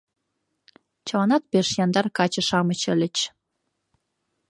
Чыланат 1.07 1.43
пеш 1.51 1.67
яндар 1.83 2.07
каче-шамыч 2.17 2.81
ыльыч. 2.93 3.17